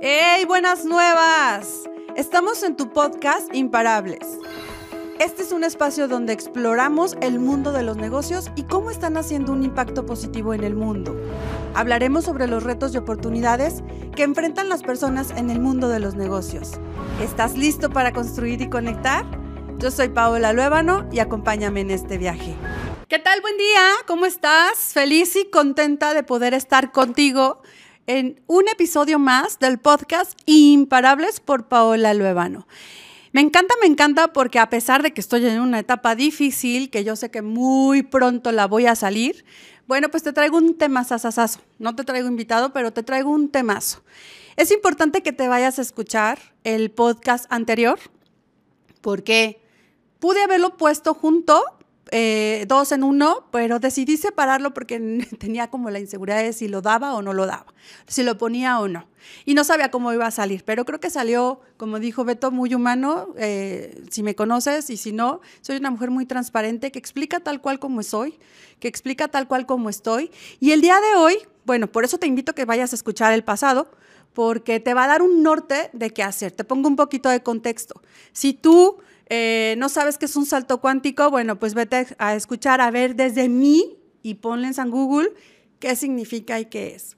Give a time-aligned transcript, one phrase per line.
[0.00, 1.88] ¡Hey, buenas nuevas!
[2.14, 4.38] Estamos en tu podcast Imparables.
[5.18, 9.50] Este es un espacio donde exploramos el mundo de los negocios y cómo están haciendo
[9.50, 11.20] un impacto positivo en el mundo.
[11.74, 13.82] Hablaremos sobre los retos y oportunidades
[14.14, 16.74] que enfrentan las personas en el mundo de los negocios.
[17.20, 19.24] ¿Estás listo para construir y conectar?
[19.78, 22.54] Yo soy Paola Luébano y acompáñame en este viaje.
[23.08, 23.40] ¿Qué tal?
[23.40, 24.78] Buen día, ¿cómo estás?
[24.92, 27.62] Feliz y contenta de poder estar contigo
[28.08, 32.66] en un episodio más del podcast Imparables por Paola Luevano.
[33.32, 37.04] Me encanta, me encanta porque a pesar de que estoy en una etapa difícil, que
[37.04, 39.44] yo sé que muy pronto la voy a salir,
[39.86, 41.60] bueno, pues te traigo un tema sasasazo.
[41.78, 44.02] No te traigo invitado, pero te traigo un temazo.
[44.56, 47.98] Es importante que te vayas a escuchar el podcast anterior
[49.02, 49.60] porque
[50.18, 51.62] pude haberlo puesto junto
[52.10, 54.98] eh, dos en uno, pero decidí separarlo porque
[55.38, 57.66] tenía como la inseguridad de si lo daba o no lo daba,
[58.06, 59.06] si lo ponía o no.
[59.44, 62.74] Y no sabía cómo iba a salir, pero creo que salió, como dijo Beto, muy
[62.74, 63.28] humano.
[63.36, 67.60] Eh, si me conoces y si no, soy una mujer muy transparente que explica tal
[67.60, 68.38] cual como soy,
[68.80, 70.30] que explica tal cual como estoy.
[70.60, 73.32] Y el día de hoy, bueno, por eso te invito a que vayas a escuchar
[73.32, 73.90] el pasado,
[74.32, 76.52] porque te va a dar un norte de qué hacer.
[76.52, 78.00] Te pongo un poquito de contexto.
[78.32, 78.98] Si tú
[79.30, 83.14] eh, no sabes qué es un salto cuántico, bueno, pues vete a escuchar, a ver
[83.14, 85.32] desde mí y ponle en Google
[85.78, 87.16] qué significa y qué es.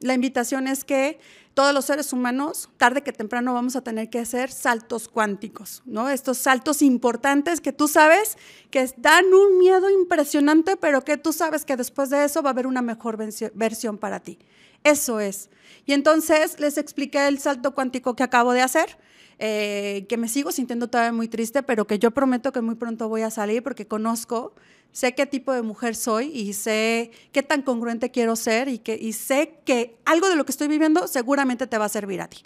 [0.00, 1.18] La invitación es que
[1.54, 6.08] todos los seres humanos, tarde que temprano, vamos a tener que hacer saltos cuánticos, ¿no?
[6.08, 8.38] Estos saltos importantes que tú sabes
[8.70, 12.52] que dan un miedo impresionante, pero que tú sabes que después de eso va a
[12.52, 13.18] haber una mejor
[13.54, 14.38] versión para ti.
[14.84, 15.50] Eso es.
[15.84, 18.96] Y entonces les expliqué el salto cuántico que acabo de hacer
[19.38, 23.08] eh, que me sigo sintiendo todavía muy triste, pero que yo prometo que muy pronto
[23.08, 24.54] voy a salir porque conozco,
[24.92, 28.96] sé qué tipo de mujer soy y sé qué tan congruente quiero ser y, que,
[29.00, 32.28] y sé que algo de lo que estoy viviendo seguramente te va a servir a
[32.28, 32.38] ti.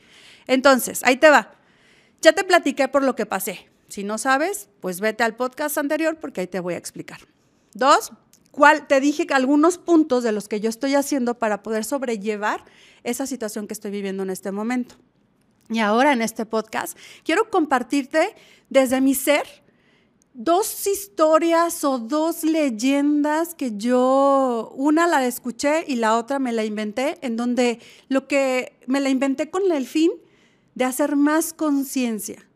[0.46, 1.54] Entonces, ahí te va.
[2.20, 3.68] Ya te platiqué por lo que pasé.
[3.88, 7.20] Si no sabes, pues vete al podcast anterior porque ahí te voy a explicar.
[7.74, 8.12] Dos,
[8.50, 8.86] ¿cuál?
[8.86, 12.64] Te dije que algunos puntos de los que yo estoy haciendo para poder sobrellevar
[13.02, 14.96] esa situación que estoy viviendo en este momento.
[15.70, 18.34] Y ahora en este podcast quiero compartirte
[18.68, 19.46] desde mi ser
[20.34, 26.64] dos historias o dos leyendas que yo, una la escuché y la otra me la
[26.64, 30.10] inventé, en donde lo que me la inventé con el fin
[30.74, 32.46] de hacer más conciencia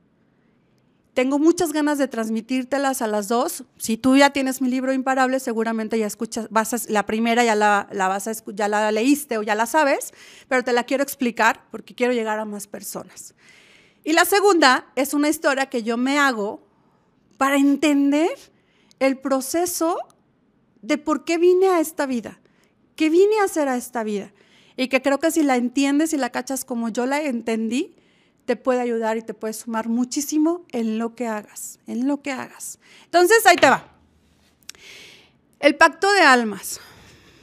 [1.16, 3.64] tengo muchas ganas de transmitírtelas a las dos.
[3.78, 7.88] Si tú ya tienes mi libro Imparable, seguramente ya escuchas, vas la primera ya la,
[7.90, 10.12] vas a, ya la leíste o ya la sabes,
[10.46, 13.34] pero te la quiero explicar porque quiero llegar a más personas.
[14.04, 16.60] Y la segunda es una historia que yo me hago
[17.38, 18.36] para entender
[18.98, 19.96] el proceso
[20.82, 22.40] de por qué vine a esta vida,
[22.94, 24.34] qué vine a hacer a esta vida.
[24.76, 27.96] Y que creo que si la entiendes y la cachas como yo la entendí,
[28.46, 32.32] te puede ayudar y te puede sumar muchísimo en lo que hagas, en lo que
[32.32, 32.78] hagas.
[33.04, 33.92] Entonces, ahí te va.
[35.58, 36.80] El pacto de almas,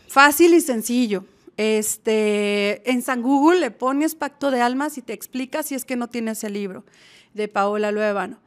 [0.08, 1.25] fácil y sencillo.
[1.58, 5.96] Este, en San Google le pones pacto de almas y te explica si es que
[5.96, 6.84] no tienes el libro
[7.34, 8.40] de Paola Luevano.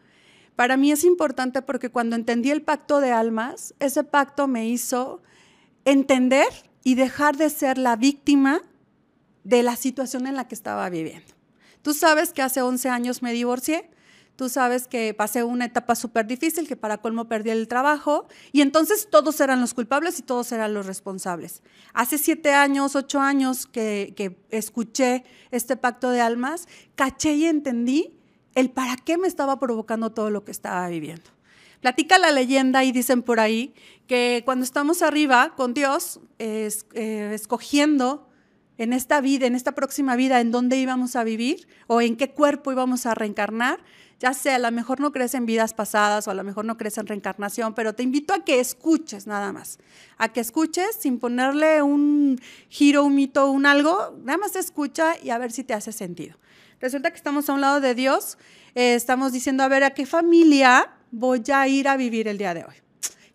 [0.57, 5.23] Para mí es importante porque cuando entendí el pacto de almas, ese pacto me hizo
[5.85, 6.49] entender
[6.83, 8.63] y dejar de ser la víctima
[9.45, 11.36] de la situación en la que estaba viviendo.
[11.87, 13.89] Tú sabes que hace 11 años me divorcié,
[14.35, 18.63] tú sabes que pasé una etapa súper difícil, que para colmo perdí el trabajo, y
[18.63, 21.63] entonces todos eran los culpables y todos eran los responsables.
[21.95, 26.67] Hace siete años, ocho años que, que escuché este pacto de almas,
[26.97, 28.19] caché y entendí
[28.57, 31.31] el para qué me estaba provocando todo lo que estaba viviendo.
[31.83, 33.75] Platica la leyenda y dicen por ahí
[34.09, 36.69] que cuando estamos arriba con Dios, eh,
[37.33, 38.27] escogiendo
[38.79, 42.31] en esta vida, en esta próxima vida, en dónde íbamos a vivir o en qué
[42.31, 43.81] cuerpo íbamos a reencarnar.
[44.19, 46.79] Ya sea, a lo mejor no crees en vidas pasadas o a lo mejor no
[46.79, 49.79] crees en reencarnación, pero te invito a que escuches nada más,
[50.17, 55.31] a que escuches sin ponerle un giro, un mito, un algo, nada más escucha y
[55.31, 56.39] a ver si te hace sentido.
[56.81, 58.39] Resulta que estamos a un lado de Dios,
[58.75, 62.55] eh, estamos diciendo, a ver, ¿a qué familia voy a ir a vivir el día
[62.55, 62.86] de hoy?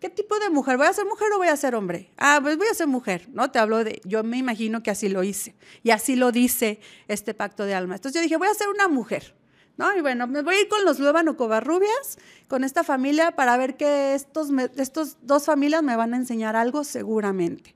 [0.01, 0.77] ¿Qué tipo de mujer?
[0.77, 2.09] ¿Voy a ser mujer o voy a ser hombre?
[2.18, 3.51] Ah, pues voy a ser mujer, ¿no?
[3.51, 5.53] Te hablo de, yo me imagino que así lo hice.
[5.83, 7.94] Y así lo dice este pacto de alma.
[7.95, 9.36] Entonces yo dije, voy a ser una mujer,
[9.77, 9.95] ¿no?
[9.95, 12.18] Y bueno, me voy a ir con los Luébano Covarrubias,
[12.48, 16.83] con esta familia, para ver que estos, estos dos familias me van a enseñar algo
[16.83, 17.75] seguramente.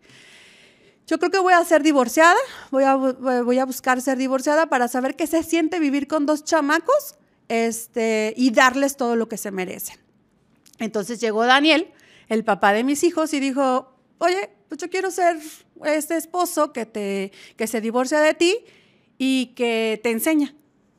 [1.06, 2.40] Yo creo que voy a ser divorciada,
[2.72, 6.44] voy a, voy a buscar ser divorciada para saber qué se siente vivir con dos
[6.44, 7.18] chamacos
[7.50, 10.00] este, y darles todo lo que se merecen.
[10.80, 11.94] Entonces llegó Daniel,
[12.30, 15.38] el papá de mis hijos y dijo, oye, pues yo quiero ser
[15.86, 18.58] este esposo que, te, que se divorcia de ti
[19.18, 20.56] y que te enseña.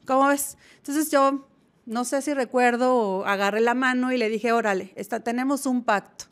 [0.06, 0.56] ¿Cómo ves?
[0.76, 1.48] Entonces yo
[1.84, 4.94] no sé si recuerdo, agarré la mano y le dije, órale,
[5.24, 6.26] tenemos un pacto.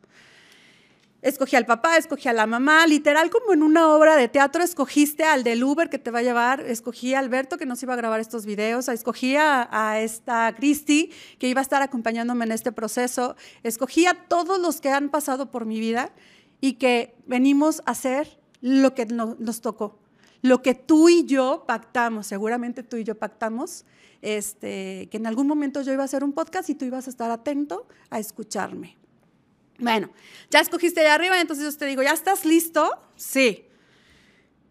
[1.25, 5.25] Escogí al papá, escogí a la mamá, literal como en una obra de teatro, escogiste
[5.25, 7.97] al del Uber que te va a llevar, escogí a Alberto que nos iba a
[7.97, 13.37] grabar estos videos, escogí a, esta Cristi que iba a estar acompañándome en este proceso,
[13.62, 16.12] escogí a todos los que han pasado por mi vida
[16.61, 19.99] y que venimos a hacer lo que nos tocó,
[20.43, 23.87] lo que tú y yo pactamos, seguramente tú y yo pactamos,
[24.21, 27.11] este, que en algún momento yo iba a hacer un podcast y tú ibas a
[27.11, 28.99] estar atento a escucharme.
[29.79, 30.11] Bueno,
[30.50, 32.91] ya escogiste allá arriba, entonces yo te digo, ¿ya estás listo?
[33.17, 33.65] Sí.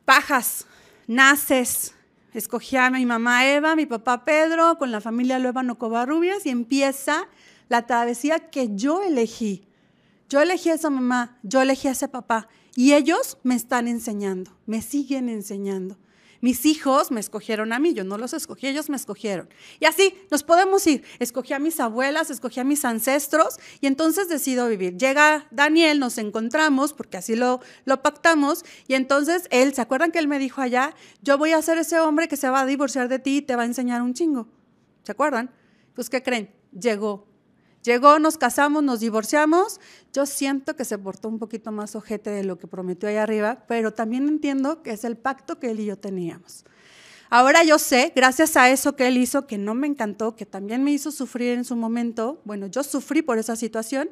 [0.05, 0.65] Pajas,
[1.07, 1.93] naces.
[2.33, 7.27] Escogí a mi mamá Eva, mi papá Pedro, con la familia Luevano Covarrubias y empieza
[7.69, 9.67] la travesía que yo elegí.
[10.29, 14.57] Yo elegí a esa mamá, yo elegí a ese papá y ellos me están enseñando,
[14.65, 15.97] me siguen enseñando.
[16.43, 19.47] Mis hijos me escogieron a mí, yo no los escogí, ellos me escogieron.
[19.79, 21.01] Y así nos podemos ir.
[21.19, 24.97] Escogí a mis abuelas, escogí a mis ancestros y entonces decido vivir.
[24.97, 30.19] Llega Daniel, nos encontramos, porque así lo, lo pactamos, y entonces él, ¿se acuerdan que
[30.19, 30.93] él me dijo allá?
[31.21, 33.55] Yo voy a ser ese hombre que se va a divorciar de ti y te
[33.55, 34.49] va a enseñar un chingo.
[35.03, 35.49] ¿Se acuerdan?
[35.93, 36.53] Pues, ¿qué creen?
[36.77, 37.25] Llegó
[37.83, 39.81] Llegó, nos casamos, nos divorciamos.
[40.13, 43.65] Yo siento que se portó un poquito más ojete de lo que prometió ahí arriba,
[43.67, 46.63] pero también entiendo que es el pacto que él y yo teníamos.
[47.29, 50.83] Ahora yo sé, gracias a eso que él hizo, que no me encantó, que también
[50.83, 54.09] me hizo sufrir en su momento, bueno, yo sufrí por esa situación,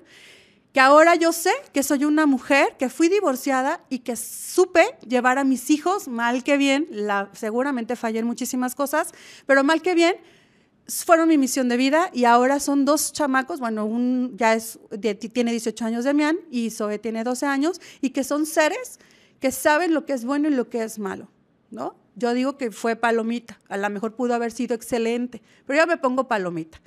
[0.74, 5.38] que ahora yo sé que soy una mujer que fui divorciada y que supe llevar
[5.38, 6.88] a mis hijos, mal que bien,
[7.34, 9.12] seguramente fallé en muchísimas cosas,
[9.46, 10.16] pero mal que bien,
[10.88, 14.58] fueron mi misión de vida y ahora son dos chamacos, bueno, un ya
[15.34, 19.00] tiene 18 años Demián y Zoe tiene 12 años y que son seres
[19.40, 21.30] que saben lo que es bueno y lo que es malo,
[21.70, 21.96] ¿no?
[22.16, 25.98] Yo digo que fue palomita, a lo mejor pudo haber sido excelente, pero yo me
[25.98, 26.82] pongo palomita.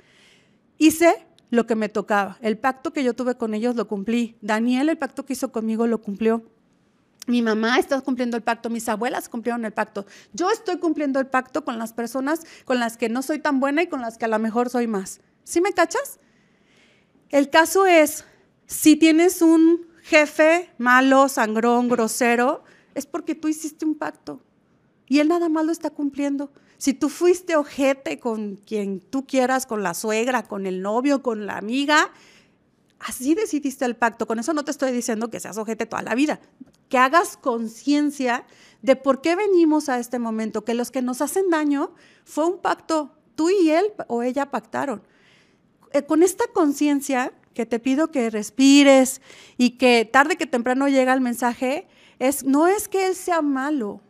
[0.77, 4.89] Hice lo que me tocaba, el pacto que yo tuve con ellos lo cumplí, Daniel
[4.89, 6.43] el pacto que hizo conmigo lo cumplió.
[7.27, 10.05] Mi mamá está cumpliendo el pacto, mis abuelas cumplieron el pacto.
[10.33, 13.81] Yo estoy cumpliendo el pacto con las personas con las que no soy tan buena
[13.81, 15.21] y con las que a lo mejor soy más.
[15.43, 16.19] ¿Sí me cachas?
[17.29, 18.25] El caso es,
[18.67, 22.63] si tienes un jefe malo, sangrón, grosero,
[22.93, 24.41] es porque tú hiciste un pacto
[25.07, 26.51] y él nada más lo está cumpliendo.
[26.77, 31.45] Si tú fuiste ojete con quien tú quieras, con la suegra, con el novio, con
[31.45, 32.11] la amiga,
[32.99, 34.27] así decidiste el pacto.
[34.27, 36.39] Con eso no te estoy diciendo que seas ojete toda la vida
[36.89, 38.45] que hagas conciencia
[38.81, 41.93] de por qué venimos a este momento, que los que nos hacen daño
[42.23, 45.01] fue un pacto, tú y él o ella pactaron.
[45.93, 49.21] Eh, con esta conciencia que te pido que respires
[49.57, 51.87] y que tarde que temprano llega el mensaje,
[52.19, 54.01] es, no es que él sea malo,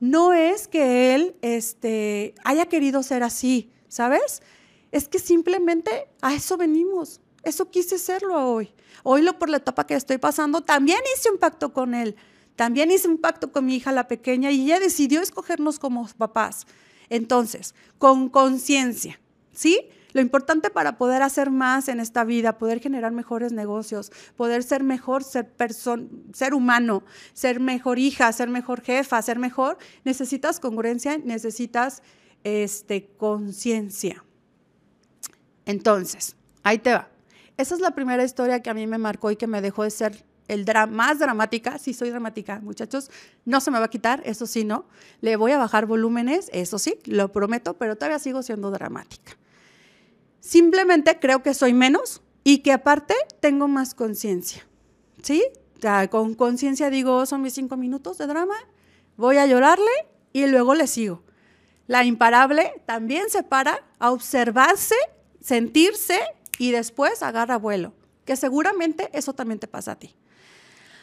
[0.00, 4.42] no es que él este, haya querido ser así, ¿sabes?
[4.90, 7.20] Es que simplemente a eso venimos.
[7.42, 8.72] Eso quise serlo hoy.
[9.02, 12.16] Hoy lo por la etapa que estoy pasando, también hice un pacto con él.
[12.56, 16.66] También hice un pacto con mi hija la pequeña y ella decidió escogernos como papás.
[17.08, 19.20] Entonces, con conciencia,
[19.52, 19.88] ¿sí?
[20.12, 24.82] Lo importante para poder hacer más en esta vida, poder generar mejores negocios, poder ser
[24.82, 25.54] mejor ser,
[26.34, 27.02] ser humano,
[27.32, 32.02] ser mejor hija, ser mejor jefa, ser mejor, necesitas congruencia, necesitas
[32.44, 34.22] este, conciencia.
[35.64, 37.11] Entonces, ahí te va.
[37.56, 39.90] Esa es la primera historia que a mí me marcó y que me dejó de
[39.90, 41.78] ser el más dramática.
[41.78, 43.10] Sí, soy dramática, muchachos.
[43.44, 44.86] No se me va a quitar, eso sí, no.
[45.20, 49.36] Le voy a bajar volúmenes, eso sí, lo prometo, pero todavía sigo siendo dramática.
[50.40, 54.66] Simplemente creo que soy menos y que aparte tengo más conciencia.
[55.22, 55.42] ¿Sí?
[56.10, 58.54] Con conciencia digo, son mis cinco minutos de drama,
[59.16, 59.90] voy a llorarle
[60.32, 61.22] y luego le sigo.
[61.86, 64.94] La imparable también se para a observarse,
[65.40, 66.20] sentirse
[66.62, 67.92] y después agarra vuelo,
[68.24, 70.14] que seguramente eso también te pasa a ti.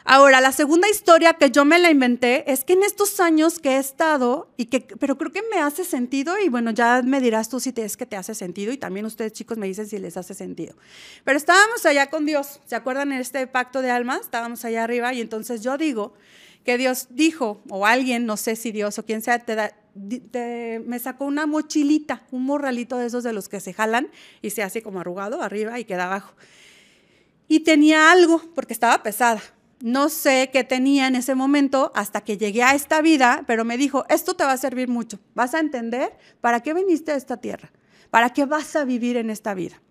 [0.06, 3.72] Ahora, la segunda historia que yo me la inventé es que en estos años que
[3.72, 7.50] he estado, y que, pero creo que me hace sentido, y bueno, ya me dirás
[7.50, 10.16] tú si es que te hace sentido, y también ustedes chicos me dicen si les
[10.16, 10.76] hace sentido.
[11.26, 14.22] Pero estábamos allá con Dios, ¿se acuerdan en este pacto de almas?
[14.22, 16.14] Estábamos allá arriba, y entonces yo digo
[16.64, 21.00] que Dios dijo, o alguien, no sé si Dios o quien sea, te da, me
[21.00, 24.10] sacó una mochilita, un morralito de esos de los que se jalan
[24.42, 26.34] y se hace como arrugado arriba y queda abajo.
[27.48, 29.42] Y tenía algo, porque estaba pesada.
[29.82, 33.78] No sé qué tenía en ese momento hasta que llegué a esta vida, pero me
[33.78, 35.20] dijo, esto te va a servir mucho.
[35.36, 37.72] Vas a entender para qué viniste a esta tierra,
[38.10, 39.82] para qué vas a vivir en esta vida.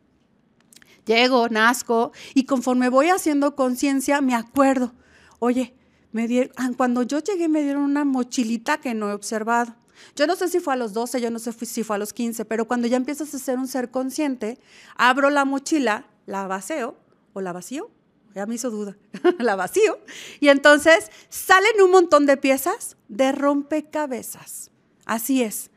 [1.06, 4.92] Llego, nazco y conforme voy haciendo conciencia, me acuerdo,
[5.38, 5.74] oye,
[6.18, 9.76] me dieron, cuando yo llegué me dieron una mochilita que no he observado
[10.16, 12.12] Yo no sé si fue a los 12, yo no sé si fue a los
[12.12, 14.58] 15, pero cuando ya empiezas a ser un ser consciente,
[14.96, 16.96] abro la mochila, la vacío
[17.34, 17.88] o la vacío,
[18.34, 18.96] ya me hizo duda,
[19.38, 20.00] la vacío,
[20.40, 24.72] y entonces salen un montón de piezas de rompecabezas.
[25.06, 25.70] Así es.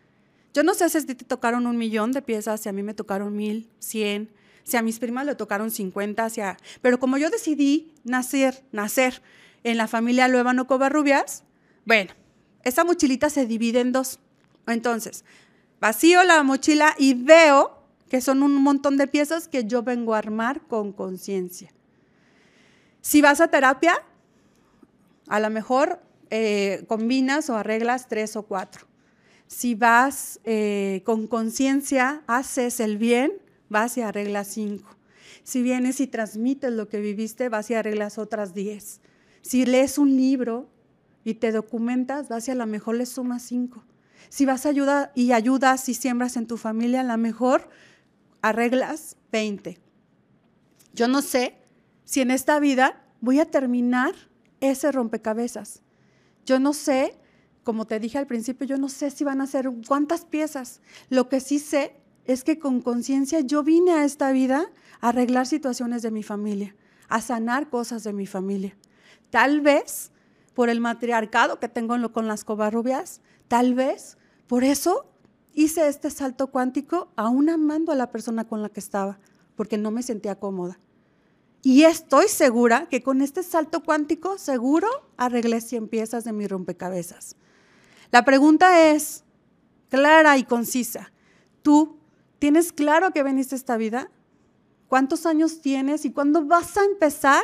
[0.55, 2.95] Yo no sé si a te tocaron un millón de piezas, si a mí me
[2.95, 4.31] tocaron mil, cien,
[4.63, 6.27] si a mis primas le tocaron cincuenta,
[6.81, 9.21] pero como yo decidí nacer, nacer
[9.63, 11.43] en la familia Luevano Covarrubias,
[11.85, 12.11] bueno,
[12.63, 14.19] esa mochilita se divide en dos.
[14.67, 15.25] Entonces,
[15.79, 20.19] vacío la mochila y veo que son un montón de piezas que yo vengo a
[20.19, 21.71] armar con conciencia.
[23.01, 24.03] Si vas a terapia,
[25.27, 28.85] a lo mejor eh, combinas o arreglas tres o cuatro.
[29.47, 33.33] Si vas eh, con conciencia, haces el bien,
[33.69, 34.95] vas y arreglas cinco.
[35.43, 39.01] Si vienes y transmites lo que viviste, vas y arreglas otras diez.
[39.41, 40.69] Si lees un libro
[41.23, 43.83] y te documentas, vas y a lo mejor le sumas cinco.
[44.29, 47.69] Si vas a ayudar y ayudas y siembras en tu familia, a lo mejor
[48.41, 49.77] arreglas 20.
[50.93, 51.55] Yo no sé
[52.05, 54.13] si en esta vida voy a terminar
[54.59, 55.81] ese rompecabezas.
[56.45, 57.17] Yo no sé,
[57.63, 60.81] como te dije al principio, yo no sé si van a ser cuántas piezas.
[61.09, 61.95] Lo que sí sé
[62.25, 64.65] es que con conciencia yo vine a esta vida
[64.99, 66.75] a arreglar situaciones de mi familia,
[67.09, 68.75] a sanar cosas de mi familia.
[69.31, 70.11] Tal vez
[70.53, 75.07] por el matriarcado que tengo con las cobarrubias, tal vez por eso
[75.53, 79.19] hice este salto cuántico aún amando a la persona con la que estaba,
[79.55, 80.79] porque no me sentía cómoda.
[81.63, 87.35] Y estoy segura que con este salto cuántico, seguro arreglé 100 piezas de mi rompecabezas.
[88.11, 89.23] La pregunta es
[89.89, 91.11] clara y concisa.
[91.61, 91.99] ¿Tú
[92.39, 94.09] tienes claro que veniste a esta vida?
[94.87, 97.43] ¿Cuántos años tienes y cuándo vas a empezar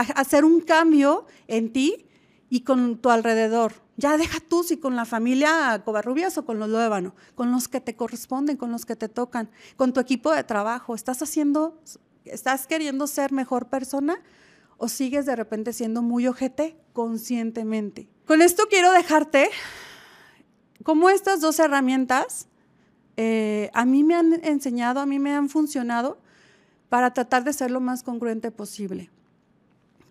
[0.00, 2.06] hacer un cambio en ti
[2.48, 3.74] y con tu alrededor?
[3.96, 7.80] Ya deja tú si con la familia Covarrubias o con los Luébano, con los que
[7.80, 10.94] te corresponden, con los que te tocan, con tu equipo de trabajo.
[10.94, 11.78] ¿Estás haciendo,
[12.24, 14.22] estás queriendo ser mejor persona
[14.78, 18.08] o sigues de repente siendo muy ojete conscientemente?
[18.26, 19.50] Con esto quiero dejarte
[20.82, 22.48] como estas dos herramientas
[23.22, 26.18] eh, a mí me han enseñado, a mí me han funcionado
[26.88, 29.10] para tratar de ser lo más congruente posible,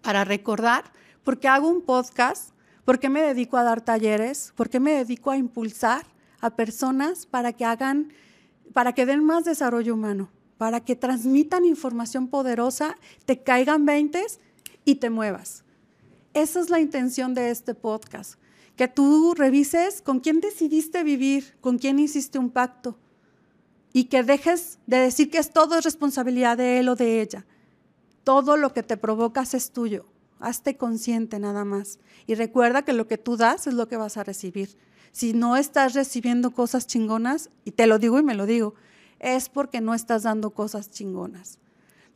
[0.02, 0.92] para recordar,
[1.24, 2.52] porque hago un podcast
[2.90, 4.52] ¿Por qué me dedico a dar talleres?
[4.56, 6.08] ¿Por qué me dedico a impulsar
[6.42, 8.12] a personas para que hagan,
[8.74, 14.40] para que den más desarrollo humano, para que transmitan información poderosa, te caigan veintes
[14.86, 15.64] y te muevas?
[16.34, 18.40] Esa es la intención de este podcast,
[18.76, 22.98] que tú revises con quién decidiste vivir, con quién hiciste un pacto
[23.94, 27.46] y que dejes de decir que es todo es responsabilidad de él o de ella.
[28.30, 30.06] Todo lo que te provocas es tuyo.
[30.40, 31.98] Hazte consciente nada más.
[32.28, 34.78] Y recuerda que lo que tú das es lo que vas a recibir.
[35.12, 38.76] Si no estás recibiendo cosas chingonas, y te lo digo y me lo digo,
[39.18, 41.58] es porque no estás dando cosas chingonas.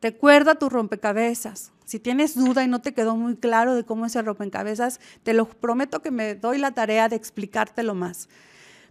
[0.03, 1.71] Recuerda tu rompecabezas.
[1.83, 5.33] Si tienes duda y no te quedó muy claro de cómo es el rompecabezas, te
[5.33, 8.29] lo prometo que me doy la tarea de explicártelo más.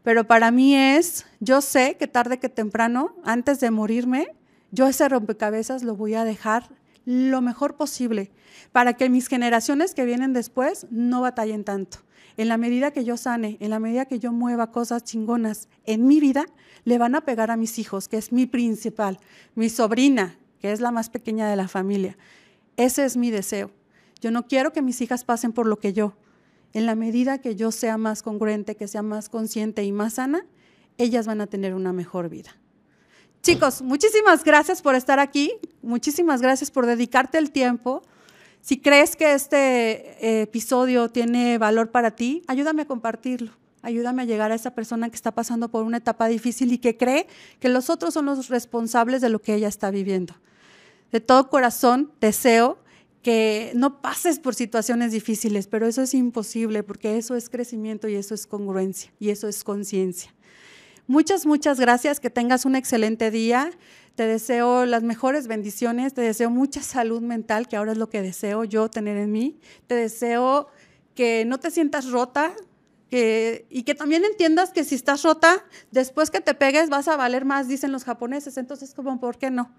[0.03, 4.35] Pero para mí es, yo sé que tarde que temprano, antes de morirme,
[4.73, 8.31] yo ese rompecabezas lo voy a dejar lo mejor posible
[8.73, 11.99] para que mis generaciones que vienen después no batallen tanto.
[12.37, 16.07] En la medida que yo sane, en la medida que yo mueva cosas chingonas en
[16.07, 16.47] mi vida,
[16.85, 19.19] le van a pegar a mis hijos, que es mi principal,
[19.55, 22.17] mi sobrina, que es la más pequeña de la familia.
[22.77, 23.71] Ese es mi deseo.
[24.21, 26.17] Yo no quiero que mis hijas pasen por lo que yo.
[26.73, 30.47] En la medida que yo sea más congruente, que sea más consciente y más sana,
[30.97, 32.51] ellas van a tener una mejor vida.
[33.43, 38.03] Chicos, muchísimas gracias por estar aquí, muchísimas gracias por dedicarte el tiempo.
[38.61, 39.57] Si crees que este
[40.25, 43.51] eh, episodio tiene valor para ti, ayúdame a compartirlo.
[43.83, 46.97] Ayúdame a llegar a esa persona que está pasando por una etapa difícil y que
[46.97, 47.27] cree
[47.59, 50.35] que los otros son los responsables de lo que ella está viviendo.
[51.11, 52.79] De todo corazón deseo
[53.23, 58.15] que no pases por situaciones difíciles, pero eso es imposible porque eso es crecimiento y
[58.15, 60.33] eso es congruencia y eso es conciencia.
[61.13, 63.71] Muchas, muchas gracias, que tengas un excelente día.
[64.15, 68.23] Te deseo las mejores bendiciones, te deseo mucha salud mental, que ahora es lo que
[68.23, 69.61] deseo yo tener en mí.
[69.87, 70.69] Te deseo
[71.15, 72.55] que no te sientas rota
[73.11, 77.17] que, y que también entiendas que si estás rota, después que te pegues vas a
[77.19, 78.57] valer más, dicen los japoneses.
[78.57, 79.71] Entonces, como, ¿por qué no?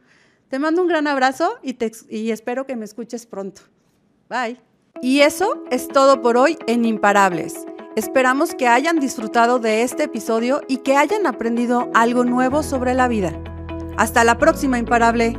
[0.50, 3.64] Te mando un gran abrazo y, te, y espero que me escuches pronto.
[4.30, 4.62] Bye.
[5.02, 7.56] Y eso es todo por hoy en Imparables.
[7.96, 13.08] Esperamos que hayan disfrutado de este episodio y que hayan aprendido algo nuevo sobre la
[13.08, 13.40] vida.
[13.98, 15.38] Hasta la próxima, imparable.